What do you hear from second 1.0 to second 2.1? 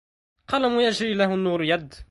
له النور يد